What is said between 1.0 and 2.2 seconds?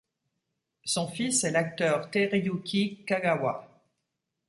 fils est l'acteur